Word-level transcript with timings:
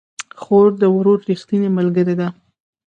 خور 0.41 0.67
د 0.81 0.83
ورور 0.95 1.19
ريښتينې 1.29 1.69
ملګرې 1.77 2.15
ده 2.19 2.27